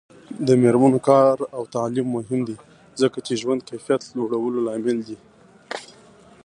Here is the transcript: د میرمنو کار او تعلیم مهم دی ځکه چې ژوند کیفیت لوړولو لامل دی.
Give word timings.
د 0.47 0.49
میرمنو 0.61 0.99
کار 1.09 1.35
او 1.55 1.63
تعلیم 1.75 2.07
مهم 2.17 2.41
دی 2.47 2.55
ځکه 3.01 3.17
چې 3.25 3.33
ژوند 3.41 3.61
کیفیت 3.69 4.01
لوړولو 4.17 4.59
لامل 4.67 4.97
دی. 5.07 5.17